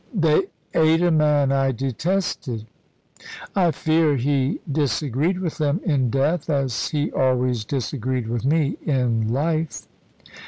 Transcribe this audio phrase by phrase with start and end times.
[0.15, 2.65] "They ate a man I detested.
[3.55, 9.31] I fear he disagreed with them in death, as he always disagreed with me in
[9.31, 9.83] life."